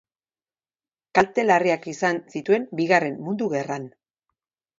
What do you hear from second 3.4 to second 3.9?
Gerran.